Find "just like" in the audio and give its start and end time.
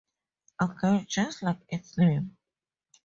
1.07-1.59